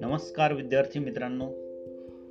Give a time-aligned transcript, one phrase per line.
[0.00, 1.46] नमस्कार विद्यार्थी मित्रांनो.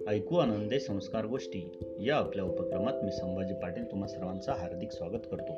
[0.10, 5.54] ऐकू आनंदे संस्कार गोष्टी या आपल्या उपक्रमात मी संभाजी पाटील तुम्हा सर्वांचं हार्दिक स्वागत करतो.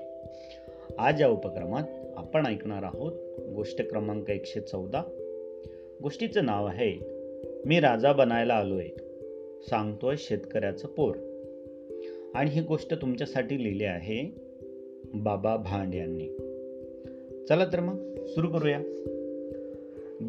[0.97, 1.84] आज या उपक्रमात
[2.18, 3.14] आपण ऐकणार आहोत
[3.55, 5.02] गोष्ट क्रमांक एकशे चौदा.
[6.04, 7.00] गोष्टीचं नाव आहे
[7.66, 8.88] मी राजा बनायला आलोय.
[9.70, 11.16] सांगतोय शेतकऱ्याचं पोर.
[12.34, 14.48] आणि ही गोष्ट तुमच्यासाठी लिहिली आहे
[15.14, 16.28] बाबा भांड यांनी.
[17.50, 18.80] चला तर मग सुरू करूया.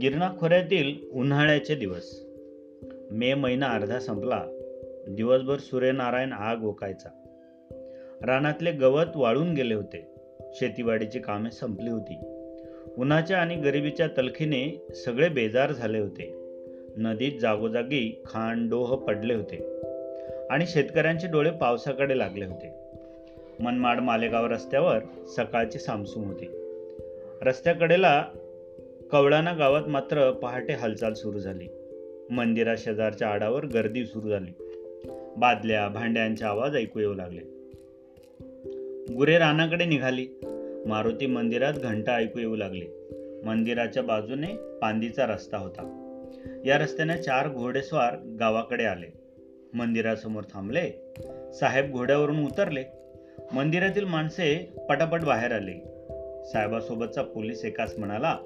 [0.02, 2.26] गिरणा खोऱ्यातील उन्हाळ्याचे दिवस.
[3.10, 4.44] मे महिना अर्धा संपला.
[5.08, 7.08] दिवसभर सूर्यनारायण आग ओकायचा.
[8.22, 10.06] रानातले गवत वाळून गेले होते.
[10.52, 12.18] शेतीवाडीची कामे संपली होती.
[12.98, 16.34] उन्हाच्या आणि गरिबीच्या तलखीने सगळे बेजार झाले होते.
[16.96, 19.80] नदीत जागोजागी खांडोह पडले होते.
[20.50, 22.79] आणि शेतकऱ्यांचे डोळे पावसाकडे लागले होते.
[23.62, 26.46] मनमाड मालेगाव रस्त्यावर सकाळची सामसूम होती.
[27.42, 28.24] रस्त्याकडेला
[29.12, 31.66] कवळाना गावात मात्र पहाटे हालचाल सुरू झाली.
[32.30, 34.52] मंदिरा शेजारच्या आडावर गर्दी सुरू झाली.
[35.36, 37.40] बादल्या भांड्यांचे आवाज ऐकू येऊ लागले.
[39.14, 40.26] गुरे रानाकडे निघाली.
[40.86, 42.86] मारुती मंदिरात घंटा ऐकू येऊ लागली.
[43.44, 45.96] मंदिराच्या बाजूने पांदीचा रस्ता होता.
[46.66, 49.12] या रस्त्याने चार घोडेस्वार गावाकडे आले.
[49.74, 51.14] मंदिरासमोर थांबले.
[51.52, 52.84] साहेब घोड्यावरून उतरले.
[53.52, 55.72] मंदिरातील माणसे पटापट बाहेर आले.
[56.44, 58.36] साहेबासोबतचा पोलीस एकाच म्हणाला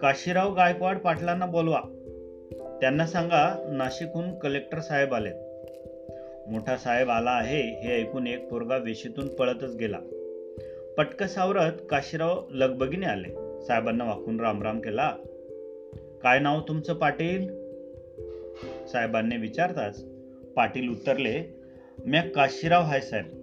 [0.00, 1.80] काशीराव गायकवाड पाटलांना बोलवा.
[2.80, 5.34] त्यांना सांगा नाशिकहून कलेक्टर साहेब आलेत.
[6.48, 9.98] मोठा साहेब आला आहे हे ऐकून एक पोरगा वेशीतून पळतच गेला.
[10.96, 13.60] पटक सावरत काशीराव लगबगीने आले.
[13.60, 15.16] साहेबांना वाकून रामराम केला
[16.22, 17.48] काय नाव तुमचं पाटील?
[18.86, 20.04] साहेबांनी विचारताच
[20.56, 21.62] पाटील उतरले
[22.06, 23.39] म्या काशीराव हाय साहेब.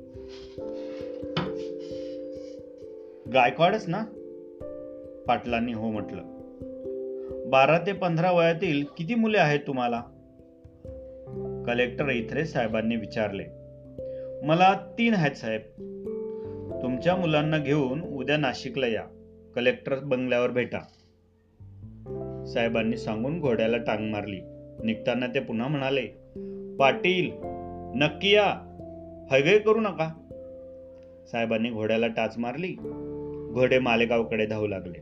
[3.34, 4.06] गायकवाडच ना?
[5.28, 6.22] पाटलांनी हो म्हटलं.
[7.50, 10.02] बारा ते पंधरा वयातील किती मुले आहेत तुम्हाला?
[11.66, 13.44] कलेक्टर इथरे साहेबांनी विचारले.
[14.46, 15.62] मला तीन आहेत साहेब.
[16.82, 19.04] तुमच्या मुलांना घेऊन उद्या नाशिकला या.
[19.56, 20.80] कलेक्टर बंगल्यावर भेटा.
[22.46, 24.40] साहेबांनी सांगून घोड्याला टांग मारली.
[24.84, 26.02] निघताना ते पुन्हा म्हणाले
[26.80, 27.32] पाटील
[27.96, 28.67] नक्की या.
[29.32, 30.10] हयगय करू नका.
[31.32, 32.76] साहेबांनी घोड्याला टाच मारली.
[33.54, 35.00] घोडे मालेगावकडे धावू लागले.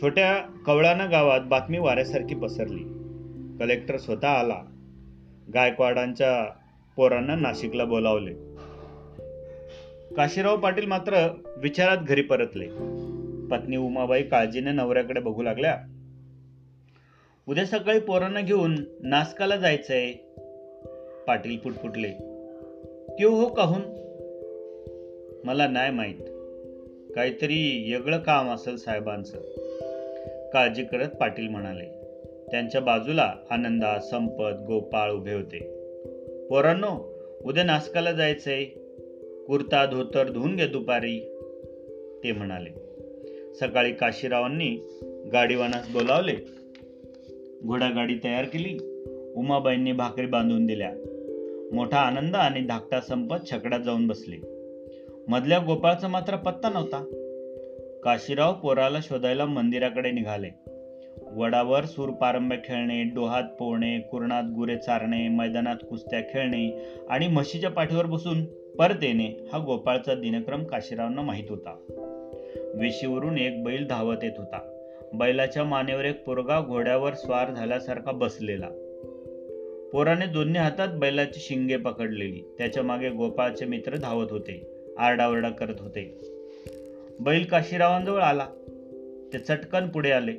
[0.00, 2.82] छोट्या कवळाना गावात बातमी वाऱ्यासारखी पसरली.
[3.58, 4.62] कलेक्टर स्वतः आला.
[5.54, 6.52] गायकवाडांच्या
[6.96, 8.34] पोरांना नाशिकला बोलावले.
[10.14, 12.66] काशीराव पाटील मात्र विचारात घरी परतले.
[13.48, 15.78] पत्नी उमाबाई काळजीने नवऱ्याकडे बघू लागल्या.
[17.48, 20.12] उद्या सकाळी पोरांना घेऊन नासकाला जायचंय.
[21.26, 22.31] पाटील पुटपुटले.
[23.18, 23.82] त्यो हो काहून?
[25.44, 26.14] मला नाही माहीत.
[27.14, 29.38] काहीतरी वेगळं काम असेल साहेबांचं.
[30.52, 31.84] काळजी करत पाटील म्हणाले.
[32.50, 35.58] त्यांच्या बाजूला आनंदा संपत गोपाळ उभे होते.
[36.48, 37.12] पोरांनो
[37.44, 38.64] उद्या नाशकाला जायचंय.
[39.46, 41.20] कुर्ता धोतर धुवून घे दुपारी.
[42.24, 42.70] ते म्हणाले.
[43.54, 44.98] सकाळी काशीरावांनी
[45.32, 46.36] गाडीवानास बोलावले.
[47.66, 48.78] घोडागाडी तयार केली.
[49.36, 50.92] उमाबाईंनी भाकरी बांधून दिल्या.
[51.72, 54.36] मोठा आनंद आणि धाकटा संपत छकड्यात जाऊन बसले.
[55.28, 57.04] मधल्या गोपाळचा मात्र पत्ता नव्हता.
[58.04, 60.48] काशीराव पोराला शोधायला मंदिराकडे निघाले.
[61.32, 68.06] वडावर सूर पारंब्या खेळणे डोहात पोहणे कुरणात गुरे चारणे मैदानात कुस्त्या खेळणे आणि म्हशीच्या पाठीवर
[68.06, 68.44] बसून
[68.78, 71.76] परत येणे हा गोपाळचा दिनक्रम काशीरावांना माहीत होता.
[72.74, 74.78] वेशीवरून एक बैल धावत येत होता.
[75.14, 78.68] बैलाच्या मानेवर एक पोरगा घोड्यावर स्वार झाल्यासारखा बसलेला.
[79.92, 82.54] पोराने दोन्ही हातात बैलाची शिंगे पकडलेली.
[82.58, 84.84] त्याच्यामागे गोपाळचे मित्र धावत होते.
[84.98, 86.20] आरडाओरडा करत होते.
[87.20, 88.46] बैल काशीरावांजवळ आला.
[89.32, 90.32] ते चटकन पुढे आले.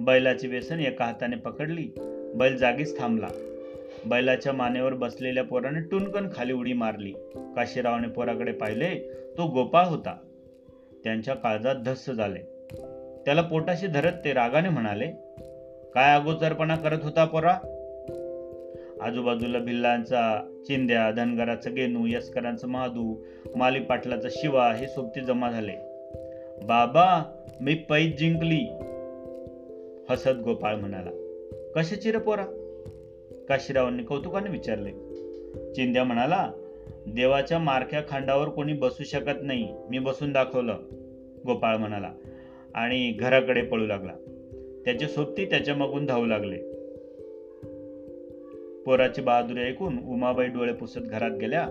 [0.00, 1.88] बैलाची व्यसन एका हाताने पकडली.
[2.34, 3.28] बैल जागीच थांबला.
[4.06, 7.12] बैलाच्या मानेवर बसलेल्या पोराने टुनकन खाली उडी मारली.
[7.36, 8.94] काशीरावाने पोराकडे पाहिले
[9.38, 10.16] तो गोपाळ होता.
[11.04, 12.38] त्यांच्या काळजात धस्स झाले.
[13.24, 15.06] त्याला पोटाशी धरत ते रागाने म्हणाले
[15.94, 17.56] काय अगोदरपणा करत होता पोरा?
[19.02, 23.16] आजूबाजूला भिल्लांचा चिंद्या धनगराचं गेनू यस्करांचं महादू
[23.56, 25.72] माली पाटलाचा शिवा हे सोबती जमा झाले.
[26.66, 27.24] बाबा
[27.60, 28.68] मी पैज जिंकली.
[30.10, 31.10] हसत गोपाळ म्हणाला
[31.74, 32.44] कशाची रे पोरा?
[33.48, 34.90] काशीरावांनी कौतुकाने विचारले.
[35.74, 36.52] चिंद्या म्हणाला
[37.06, 39.74] देवाच्या मारख्या खांडावर कोणी बसू शकत नाही.
[39.90, 40.76] मी बसून दाखवलं.
[41.46, 42.10] गोपाळ म्हणाला
[42.74, 44.12] आणि घराकडे पळू लागला.
[44.84, 46.69] त्याचे सोबती त्याच्या मागून धावू लागले.
[48.90, 51.68] पोराची बहादुरी ऐकून उमाबाई डोळे पुसत घरात गेल्या.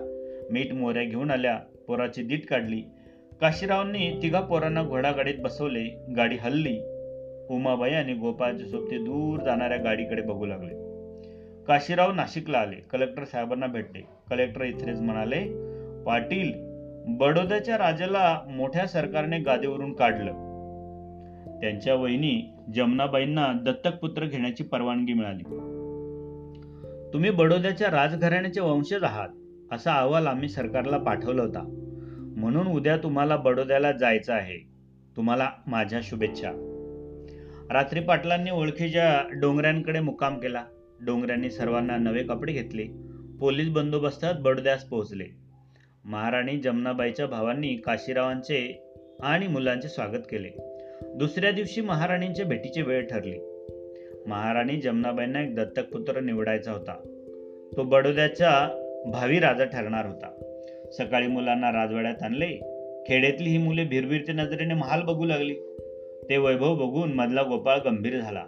[0.50, 1.58] मीठ मोऱ्या घेऊन आल्या.
[1.86, 2.82] पोराची दीट काढली.
[3.40, 6.06] काशीरावांनी तिघा पोरांना घोडागाडीत बसवले.
[6.16, 6.78] गाडी हल्ली.
[7.50, 10.74] उमाबाई आणि गोपाळचे सोबते दूर जाणाऱ्या गाडीकडे बघू लागले.
[11.64, 12.76] काशीराव नाशिकला आले.
[12.76, 14.00] कलेक्टर साहेबांना भेटले.
[14.30, 15.44] कलेक्टर इथेच म्हणाले
[16.02, 16.52] पाटील
[17.06, 20.32] बडोद्याच्या राजाला मोठ्या सरकारने गादीवरून काढलं.
[21.60, 25.70] त्यांच्या वहिनी जमनाबाईंना दत्तक पुत्र घेण्याची परवानगी मिळाली.
[27.12, 29.28] तुम्ही बडोद्याच्या राजघराण्याचे वंशज आहात
[29.72, 31.76] असा अहवाल आम्ही सरकारला पाठवला होता.
[32.36, 34.70] म्हणून उद्या तुम्हाला बडोद्याला जायचं आहे.
[35.16, 36.50] तुम्हाला माझ्या शुभेच्छा.
[37.70, 40.64] रात्री पाटलांनी ओळखीच्या डोंगऱ्यांकडे मुक्काम केला.
[41.00, 42.86] डोंगऱ्यांनी सर्वांना नवे कपडे घेतले.
[43.40, 45.24] पोलीस बंदोबस्तात बडोद्यास पोहोचले.
[46.04, 48.90] महाराणी जमनाबाईच्या भावांनी काशीरावांचे
[49.22, 50.50] आणि मुलांचे स्वागत केले.
[51.14, 53.49] दुसऱ्या दिवशी महाराणींच्या भेटीची वेळ ठरली.
[54.26, 56.94] महाराणी जमनाबाईंना एक दत्तक पुत्र निवडायचा होता.
[57.76, 58.68] तो बडोद्याचा
[59.06, 60.56] भावी राजा ठरणार होता.
[60.92, 62.46] सकाळी मुलांना राजवाड्यात आणले.
[63.08, 65.54] खेड्यातली ही मुले भिरभिरच्या नजरेने महाल बघू लागली.
[66.28, 68.44] ते वैभव बघून मधला गोपाळ गंभीर झाला.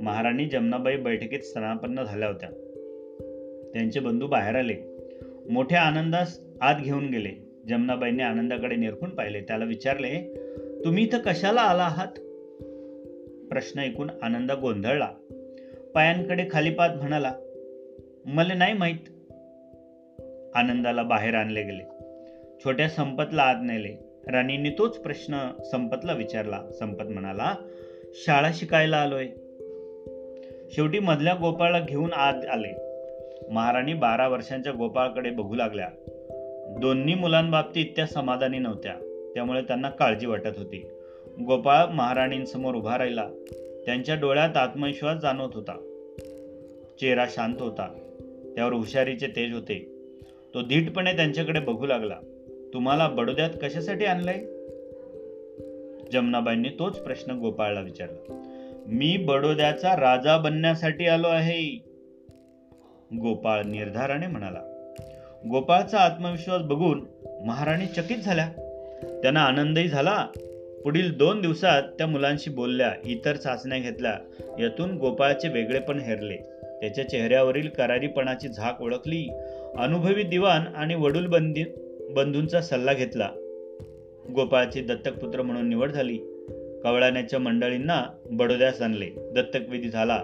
[0.00, 2.48] महाराणी जमनाबाई बैठकीत स्तनापन्न झाल्या होत्या.
[3.74, 4.76] त्यांचे बंधू बाहेर आले.
[5.50, 7.50] मोठ्या आनंदास आत घेऊन गेले.
[7.68, 9.40] जमनाबाईंनी आनंदाकडे निरखून पाहिले.
[9.40, 10.34] त्याला विचारले
[10.84, 12.18] तुम्ही इथं कशाला आला आहात?
[13.50, 15.08] प्रश्न ऐकून आनंद गोंधळला.
[15.94, 17.32] पायांकडे खाली पात म्हणाला
[18.26, 19.08] मला नाही माहीत.
[20.54, 21.84] आनंदाला बाहेर आणले गेले.
[22.64, 23.96] छोट्या संपतला आत नेले.
[24.32, 26.62] राणींनी तोच प्रश्न संपतला विचारला.
[26.78, 27.54] संपत म्हणाला
[28.12, 29.26] शाळा शिकायला आलोय.
[30.70, 33.00] शेवटी मधल्या गोपाळला घेऊन आत आले.
[33.50, 35.88] महाराणी बारा वर्षांच्या गोपाळकडे बघू लागल्या.
[36.80, 38.94] दोन्ही मुलांबाबतीत त्या समाधानी नव्हत्या.
[39.34, 40.90] त्यामुळे त्यांना काळजी वाटत होती.
[41.46, 43.28] गोपाळ महाराणींसमोर उभा राहिला.
[43.86, 45.72] त्यांच्या डोळ्यात आत्मविश्वास जाणवत होता.
[47.00, 47.88] चेहरा शांत होता.
[48.54, 49.92] त्यावर हुशारीचे तेज होते.
[50.54, 52.14] तो धीटपणे त्यांच्याकडे बघू लागला.
[52.74, 54.38] तुम्हाला बडोद्यात कशासाठी आणलंय?
[56.12, 58.42] जमनाबाईंनी तोच प्रश्न गोपाळला विचारला.
[58.86, 61.62] मी बडोद्याचा राजा बनण्यासाठी आलो आहे.
[63.20, 64.92] गोपाळ निर्धाराने म्हणाला.
[65.50, 67.06] गोपाळचा आत्मविश्वास बघून
[67.46, 68.48] महाराणी चकित झाल्या.
[69.22, 70.26] त्यांना आनंदही झाला.
[70.84, 74.18] पुढील दोन दिवसात त्या मुलांशी बोलल्या इतर चाचण्या घेतल्या.
[74.60, 76.36] यातून गोपाळचे वेगळेपण हेरले.
[76.80, 79.28] त्याच्या चेहऱ्यावरील करारीपणाची झाक ओळखली.
[79.78, 81.64] अनुभवी दिवाण आणि वडूल बंदी
[82.10, 83.28] बंधूंचा सल्ला घेतला.
[84.34, 86.18] गोपाळची दत्तकपुत्र म्हणून निवड झाली.
[86.84, 89.06] कवळाण्याच्या मंडळींना बडोद्यास आणले.
[89.16, 90.22] दत्तकविधी झाला.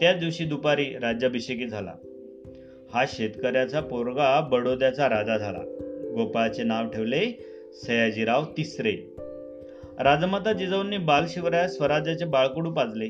[0.00, 1.94] त्याच दिवशी दुपारी राज्याभिषेकी झाला.
[2.94, 5.60] हा शेतकऱ्याचा पोरगा बडोद्याचा राजा झाला.
[6.16, 7.44] गोपाळचे नाव ठेवले
[7.86, 9.15] सयाजीराव तिसरे.
[10.00, 13.06] राजमाता जिजाऊंनी बालशिवराया स्वराज्याचे बाळकडू पाजले.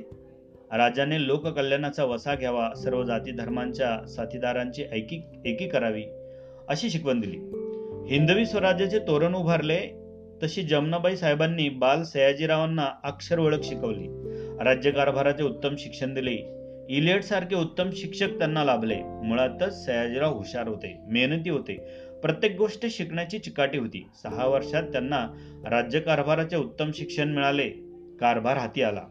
[0.73, 6.03] राजाने लोककल्याणाचा वसा घ्यावा सर्व जाती धर्मांच्या साथीदारांची ऐकी एकी करावी
[6.69, 7.37] अशी शिकवण दिली.
[8.15, 9.79] हिंदवी स्वराज्याचे तोरण उभारले
[10.43, 14.07] तशी जमनाबाई साहेबांनी बाल सयाजीरावांना अक्षर ओळख शिकवली.
[14.65, 16.57] राज्यकारभाराचे उत्तम शिक्षण दिले.
[16.89, 18.97] इलियट सारखे उत्तम शिक्षक त्यांना लाभले.
[19.03, 21.77] मुळातच सयाजीराव हुशार होते मेहनती होते.
[22.27, 24.07] प्रत्येक गोष्ट शिकण्याची चिकाटी होती.
[24.23, 25.29] सहा वर्षात त्यांना
[25.71, 27.69] राज्यकारभाराचे उत्तम शिक्षण मिळाले.
[28.21, 29.03] कारभार हाती आला.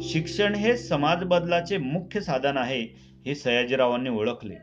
[0.00, 2.80] शिक्षण हे समाज बदलाचे मुख्य साधन आहे
[3.26, 4.54] हे सयाजीरावांनी ओळखले.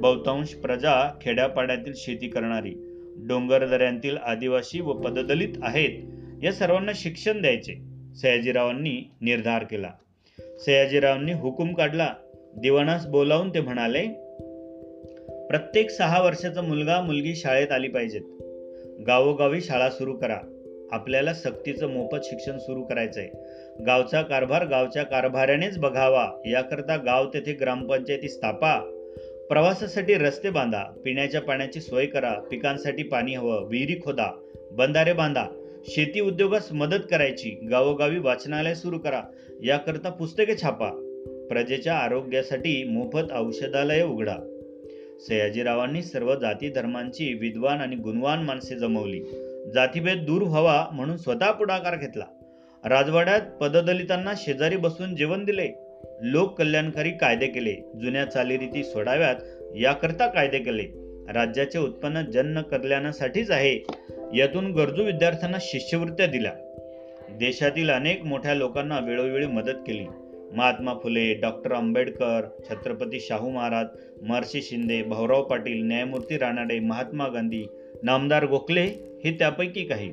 [0.00, 2.72] बहुतांश प्रजा खेड्यापाड्यातील शेती करणारी
[3.28, 6.02] डोंगरदऱ्यांतील आदिवासी व पददलित आहेत
[6.44, 7.74] या सर्वांना शिक्षण द्यायचे
[8.14, 9.90] सयाजीरावांनी निर्धार केला.
[10.58, 12.14] सयाजीरावांनी हुकूम काढला.
[12.56, 14.23] दिवाणास बोलावून ते म्हणाले
[15.48, 18.20] प्रत्येक सहा वर्षाचा मुलगा मुलगी शाळेत आली पाहिजेत.
[19.06, 20.36] गावोगावी शाळा सुरू करा.
[20.92, 23.28] आपल्याला सक्तीचं मोफत शिक्षण सुरू करायचंय.
[23.86, 26.28] गावचा कारभार गावच्या कारभाऱ्यानेच बघावा.
[26.46, 28.80] याकरता गाव तेथे ग्रामपंचायती स्थापा.
[29.48, 30.82] प्रवासासाठी रस्ते बांधा.
[31.04, 32.32] पिण्याच्या पाण्याची सोय करा.
[32.32, 33.68] पिकांसाठी पाणी हवं.
[33.68, 34.26] विहिरी खोदा.
[34.72, 35.46] बंधारे बांधा.
[35.84, 37.50] शेती उद्योगास मदत करायची.
[37.70, 39.22] गावोगावी वाचनालय सुरू करा.
[39.64, 40.90] याकरता पुस्तके छापा.
[41.50, 44.53] प्रजेच्या आरोग्यासाठी मोफत औषधालय उघडा.
[45.20, 49.20] सयाजीरावांनी सर्व जाती धर्मांची विद्वान आणि गुणवान माणसे जमवली.
[49.74, 52.24] जातीभेद दूर व्हावा म्हणून स्वतः पुढाकार घेतला.
[52.84, 55.68] राजवाड्यात पददलितांना शेजारी बसून जेवण दिले.
[56.22, 57.74] लोक कल्याणकारी कायदे केले.
[58.02, 59.36] जुन्या चालीरीती सोडाव्यात
[59.76, 60.82] याकरता कायदे केले.
[61.32, 63.86] राज्याचे उत्पन्न जन कल्याणासाठीच आहे.
[64.36, 66.52] यातून गरजू विद्यार्थ्यांना शिष्यवृत्त्या दिल्या.
[67.30, 70.04] देशातील अनेक मोठ्या लोकांना वेळोवेळी मदत केली.
[70.54, 73.86] महात्मा फुले डॉक्टर आंबेडकर छत्रपती शाहू महाराज
[74.22, 77.66] महर्षी शिंदे भाऊराव पाटील न्यायमूर्ती रानाडे महात्मा गांधी
[78.02, 78.82] नामदार गोखले
[79.24, 80.12] हे त्यापैकी काही.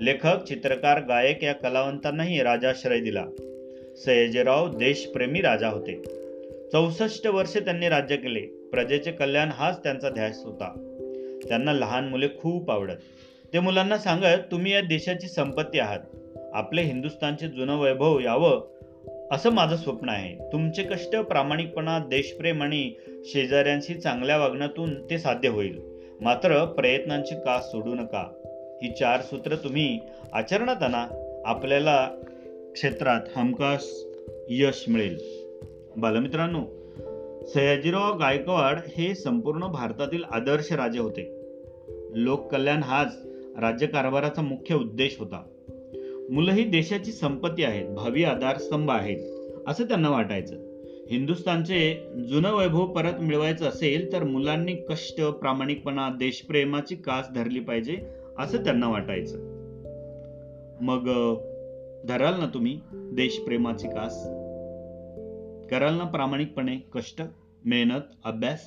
[0.00, 3.24] लेखक चित्रकार गायक या कलावंतांनाही राजाश्रय दिला.
[4.04, 6.02] सयाजीराव देशप्रेमी राजा होते.
[6.72, 8.40] चौसष्ट वर्षे त्यांनी राज्य केले.
[8.40, 10.72] प्रजेचे कल्याण हाच त्यांचा ध्यास होता.
[11.48, 12.96] त्यांना लहान मुले खूप आवडत.
[13.52, 16.00] ते मुलांना सांगत तुम्ही या देशाची संपत्ती आहात.
[16.54, 18.77] आपले हिंदुस्थानचे जुनं वैभव यावं
[19.32, 20.52] असं माझं स्वप्न आहे.
[20.52, 22.92] तुमचे कष्ट प्रामाणिकपणा देशप्रेम आणि
[23.24, 25.80] शेजाऱ्यांशी चांगल्या वागण्यातून ते साध्य होईल.
[26.20, 28.32] मात्र प्रयत्नांची कास सोडू नका.
[28.82, 30.00] ही चार सूत्र तुम्ही
[30.32, 31.06] आचरणात आणा.
[31.44, 32.10] आपल्याला
[32.72, 34.04] क्षेत्रात हमखास
[34.48, 35.18] यश मिळेल.
[35.96, 36.60] बालमित्रांनो
[37.46, 41.34] सयाजीराव गायकवाड हे संपूर्ण भारतातील आदर्श राजे होते.
[42.14, 43.18] लोककल्याण हाच
[43.60, 45.42] राज्यकारभाराचा मुख्य उद्देश होता.
[46.30, 49.18] मुलं ही देशाची संपत्ती आहेत भावी आधारस्तंभ आहेत
[49.66, 50.56] असं त्यांना वाटायचं.
[51.10, 57.98] हिंदुस्थानचे जुनं वैभव परत मिळवायचं असेल तर मुलांनी कष्ट प्रामाणिकपणा देशप्रेमाची कास धरली पाहिजे
[58.38, 59.38] असं त्यांना वाटायचं.
[60.80, 61.04] मग
[62.08, 64.22] धराल ना तुम्ही देशप्रेमाची कास?
[65.70, 67.22] कराल ना प्रामाणिकपणे कष्ट
[67.64, 68.60] मेहनत अभ्यास?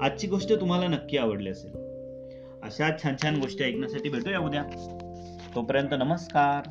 [0.00, 1.70] आजची गोष्ट तुम्हाला नक्की आवडली असेल.
[2.62, 4.62] अशा छान छान गोष्टी ऐकण्यासाठी भेटूया उद्या.
[5.54, 6.68] तोपर्यंत नमस्कार.